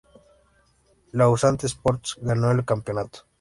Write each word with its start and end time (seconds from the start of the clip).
Lausanne 1.11 1.59
Sports 1.69 2.17
ganó 2.23 2.49
el 2.49 2.65
campeonato. 2.65 3.27